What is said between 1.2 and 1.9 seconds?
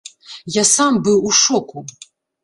у шоку.